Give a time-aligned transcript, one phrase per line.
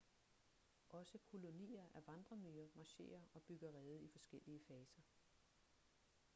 [0.89, 5.01] også kolonier af vandremyrer marcherer og bygger rede i forskellige faser